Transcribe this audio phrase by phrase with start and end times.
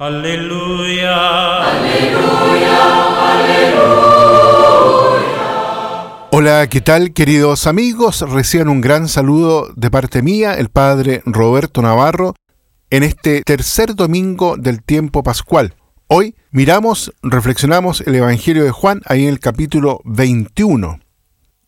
[0.00, 1.12] Aleluya.
[1.60, 2.78] Aleluya.
[3.34, 3.98] Aleluya.
[6.32, 8.22] Hola, ¿qué tal queridos amigos?
[8.22, 12.34] Reciban un gran saludo de parte mía, el Padre Roberto Navarro,
[12.88, 15.74] en este tercer domingo del tiempo pascual.
[16.06, 20.98] Hoy miramos, reflexionamos el Evangelio de Juan ahí en el capítulo 21.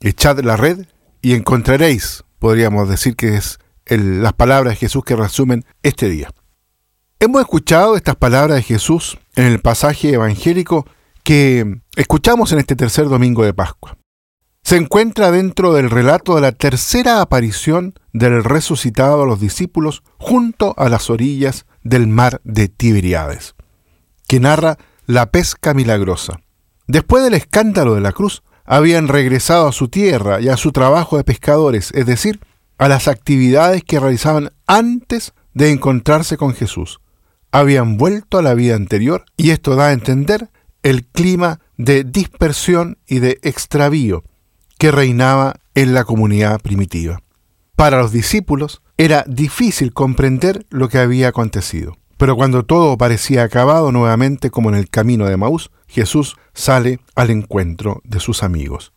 [0.00, 0.86] Echad la red
[1.20, 6.30] y encontraréis, podríamos decir que es las palabras de Jesús que resumen este día.
[7.22, 10.86] Hemos escuchado estas palabras de Jesús en el pasaje evangélico
[11.22, 13.96] que escuchamos en este tercer domingo de Pascua.
[14.64, 20.74] Se encuentra dentro del relato de la tercera aparición del resucitado a los discípulos junto
[20.76, 23.54] a las orillas del mar de Tiberiades,
[24.26, 26.40] que narra la pesca milagrosa.
[26.88, 31.18] Después del escándalo de la cruz, habían regresado a su tierra y a su trabajo
[31.18, 32.40] de pescadores, es decir,
[32.78, 36.98] a las actividades que realizaban antes de encontrarse con Jesús
[37.52, 40.50] habían vuelto a la vida anterior y esto da a entender
[40.82, 44.24] el clima de dispersión y de extravío
[44.78, 47.20] que reinaba en la comunidad primitiva.
[47.76, 53.92] Para los discípulos era difícil comprender lo que había acontecido, pero cuando todo parecía acabado
[53.92, 58.92] nuevamente como en el camino de Maús, Jesús sale al encuentro de sus amigos.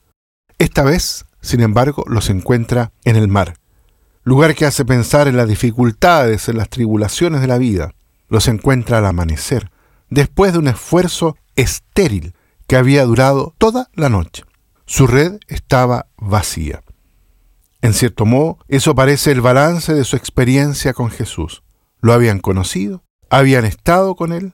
[0.57, 3.55] Esta vez, sin embargo, los encuentra en el mar,
[4.23, 7.93] lugar que hace pensar en las dificultades, en las tribulaciones de la vida,
[8.27, 9.71] los encuentra al amanecer,
[10.09, 12.33] después de un esfuerzo estéril
[12.67, 14.43] que había durado toda la noche.
[14.85, 16.83] Su red estaba vacía.
[17.81, 21.63] En cierto modo, eso parece el balance de su experiencia con Jesús.
[22.01, 24.53] Lo habían conocido, habían estado con Él,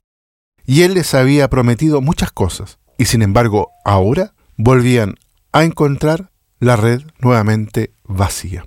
[0.66, 5.14] y Él les había prometido muchas cosas, y sin embargo ahora volvían
[5.52, 8.66] a encontrar la red nuevamente vacía.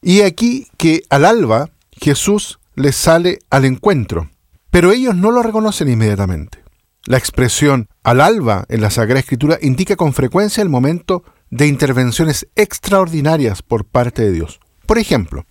[0.00, 4.30] Y aquí que al alba Jesús les sale al encuentro,
[4.70, 6.62] pero ellos no lo reconocen inmediatamente.
[7.04, 12.46] La expresión al alba en la Sagrada Escritura indica con frecuencia el momento de intervenciones
[12.56, 14.60] extraordinarias por parte de Dios.
[14.86, 15.46] Por ejemplo,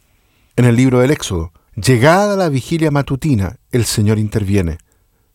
[0.56, 4.78] en el libro del Éxodo, llegada la vigilia matutina, el Señor interviene,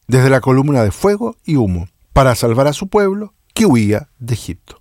[0.06, 4.34] desde la columna de fuego y humo, para salvar a su pueblo que huía de
[4.34, 4.80] Egipto.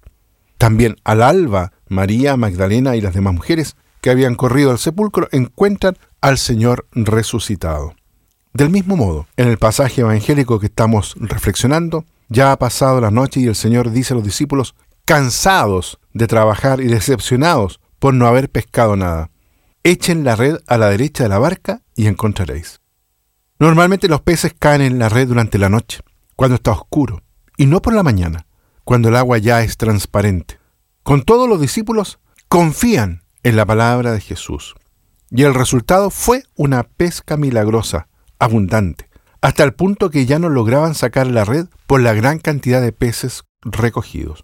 [0.57, 5.97] También al alba, María, Magdalena y las demás mujeres que habían corrido al sepulcro encuentran
[6.23, 7.95] al Señor resucitado.
[8.53, 13.41] Del mismo modo, en el pasaje evangélico que estamos reflexionando, ya ha pasado la noche
[13.41, 14.73] y el Señor dice a los discípulos,
[15.03, 19.31] cansados de trabajar y decepcionados por no haber pescado nada,
[19.83, 22.79] echen la red a la derecha de la barca y encontraréis.
[23.59, 25.99] Normalmente los peces caen en la red durante la noche,
[26.37, 27.21] cuando está oscuro,
[27.57, 28.45] y no por la mañana,
[28.85, 30.57] cuando el agua ya es transparente.
[31.03, 34.73] Con todos los discípulos confían en la palabra de Jesús.
[35.35, 38.07] Y el resultado fue una pesca milagrosa,
[38.37, 39.09] abundante,
[39.41, 42.91] hasta el punto que ya no lograban sacar la red por la gran cantidad de
[42.91, 44.43] peces recogidos.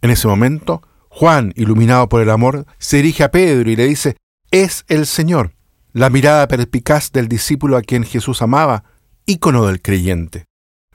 [0.00, 0.80] En ese momento,
[1.10, 4.16] Juan, iluminado por el amor, se dirige a Pedro y le dice,
[4.50, 5.52] es el Señor,
[5.92, 8.84] la mirada perspicaz del discípulo a quien Jesús amaba,
[9.26, 10.46] ícono del creyente.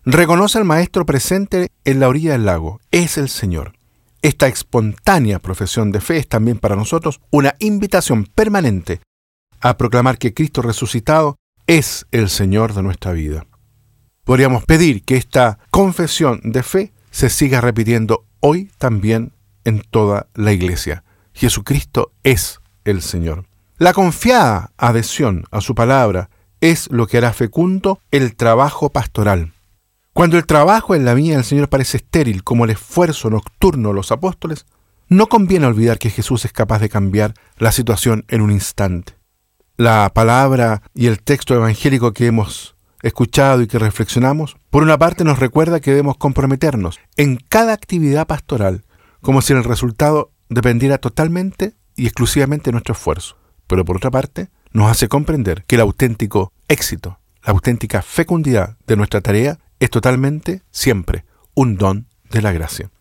[0.06, 3.73] Reconoce al Maestro presente en la orilla del lago, es el Señor.
[4.23, 9.01] Esta espontánea profesión de fe es también para nosotros una invitación permanente
[9.61, 13.45] a proclamar que Cristo resucitado es el Señor de nuestra vida.
[14.23, 19.33] Podríamos pedir que esta confesión de fe se siga repitiendo hoy también
[19.63, 21.03] en toda la iglesia.
[21.33, 23.45] Jesucristo es el Señor.
[23.77, 26.29] La confiada adhesión a su palabra
[26.61, 29.53] es lo que hará fecundo el trabajo pastoral.
[30.13, 33.95] Cuando el trabajo en la viña del Señor parece estéril como el esfuerzo nocturno de
[33.95, 34.65] los apóstoles,
[35.09, 39.14] no conviene olvidar que Jesús es capaz de cambiar la situación en un instante
[39.78, 45.24] la palabra y el texto evangélico que hemos escuchado y que reflexionamos, por una parte
[45.24, 48.84] nos recuerda que debemos comprometernos en cada actividad pastoral,
[49.22, 53.38] como si el resultado dependiera totalmente y exclusivamente de nuestro esfuerzo.
[53.68, 58.96] Pero por otra parte, nos hace comprender que el auténtico éxito, la auténtica fecundidad de
[58.96, 62.92] nuestra tarea es totalmente, siempre, un don de la gracia.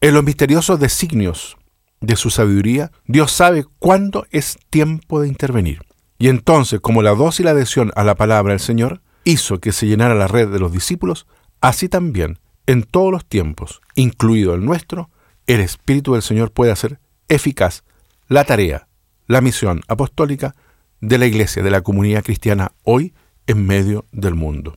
[0.00, 1.56] En los misteriosos designios
[2.00, 5.85] de su sabiduría, Dios sabe cuándo es tiempo de intervenir.
[6.18, 10.14] Y entonces, como la dócil adhesión a la palabra del Señor hizo que se llenara
[10.14, 11.26] la red de los discípulos,
[11.60, 15.10] así también, en todos los tiempos, incluido el nuestro,
[15.46, 17.84] el Espíritu del Señor puede hacer eficaz
[18.28, 18.88] la tarea,
[19.26, 20.54] la misión apostólica
[21.00, 23.14] de la Iglesia, de la comunidad cristiana hoy
[23.46, 24.76] en medio del mundo.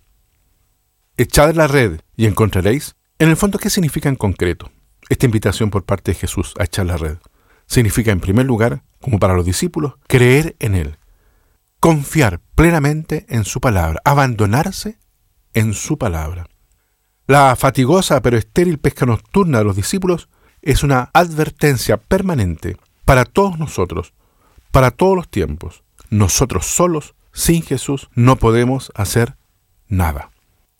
[1.17, 4.71] Echad la red y encontraréis, en el fondo, ¿qué significa en concreto
[5.09, 7.17] esta invitación por parte de Jesús a echar la red?
[7.65, 10.97] Significa, en primer lugar, como para los discípulos, creer en Él,
[11.79, 14.99] confiar plenamente en su palabra, abandonarse
[15.53, 16.47] en su palabra.
[17.27, 20.29] La fatigosa pero estéril pesca nocturna de los discípulos
[20.61, 24.13] es una advertencia permanente para todos nosotros,
[24.71, 25.83] para todos los tiempos.
[26.09, 29.37] Nosotros solos, sin Jesús, no podemos hacer
[29.87, 30.31] nada.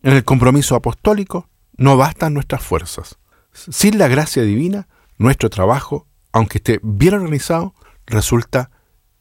[0.02, 3.20] En el compromiso apostólico no bastan nuestras fuerzas.
[3.54, 4.88] Sin la gracia divina,
[5.18, 7.74] nuestro trabajo, aunque esté bien organizado,
[8.06, 8.72] resulta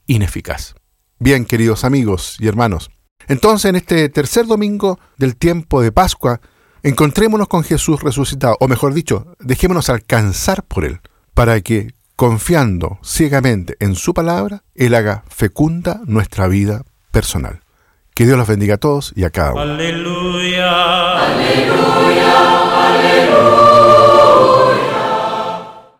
[0.06, 0.74] ineficaz.
[1.20, 2.92] Bien, queridos amigos y hermanos,
[3.26, 6.40] entonces en este tercer domingo del tiempo de Pascua,
[6.84, 11.00] encontrémonos con Jesús resucitado, o mejor dicho, dejémonos alcanzar por Él,
[11.34, 17.62] para que, confiando ciegamente en su palabra, Él haga fecunda nuestra vida personal.
[18.14, 19.60] Que Dios los bendiga a todos y a cada uno.
[19.62, 21.18] Aleluya.
[21.26, 22.88] Aleluya.
[22.90, 23.58] Aleluya.